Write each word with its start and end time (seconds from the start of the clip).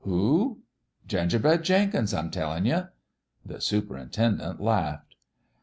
"Who?"" 0.03 0.61
Gingerbread 1.07 1.61
Jenkins, 1.63 2.11
I'm 2.11 2.31
tellin' 2.31 2.65
you 2.65 2.73
1" 2.73 2.89
The 3.45 3.61
superintendent 3.61 4.59
laughed. 4.59 5.13